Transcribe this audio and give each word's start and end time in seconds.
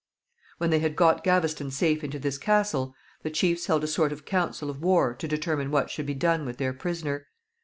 When 0.57 0.71
they 0.71 0.79
had 0.79 0.95
got 0.95 1.23
Gaveston 1.23 1.69
safe 1.69 2.03
into 2.03 2.17
this 2.17 2.39
castle, 2.39 2.95
the 3.21 3.29
chiefs 3.29 3.67
held 3.67 3.83
a 3.83 3.87
sort 3.87 4.11
of 4.11 4.25
council 4.25 4.67
of 4.67 4.81
war 4.81 5.13
to 5.13 5.27
determine 5.27 5.69
what 5.69 5.91
should 5.91 6.07
be 6.07 6.15
done 6.15 6.43
with 6.43 6.57
their 6.57 6.73
prisoner. 6.73 7.27